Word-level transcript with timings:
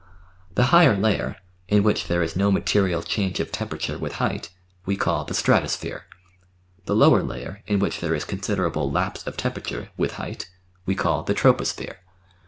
The 0.55 0.63
higher 0.73 0.97
layer, 0.97 1.35
in 1.67 1.83
which 1.83 2.07
there 2.07 2.23
is 2.23 2.35
no 2.35 2.51
material 2.51 3.03
change 3.03 3.39
of 3.39 3.51
temperature 3.51 3.99
with 3.99 4.13
height, 4.13 4.49
we 4.83 4.97
call 4.97 5.25
the 5.25 5.35
"stratosphere." 5.35 6.05
The 6.85 6.95
lower 6.95 7.21
layer, 7.21 7.61
in 7.67 7.77
which 7.77 7.99
there 7.99 8.15
is 8.15 8.25
considerable 8.25 8.91
lapse 8.91 9.27
of 9.27 9.37
temperature 9.37 9.89
with 9.97 10.13
height, 10.13 10.49
we 10.87 10.95
call 10.95 11.21
the 11.21 11.35
"troposphere." 11.35 11.97